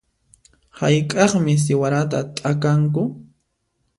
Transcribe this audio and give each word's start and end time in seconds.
Hayk'aqmi 0.77 1.53
siwarata 1.63 2.19
t'akanku? 2.35 3.03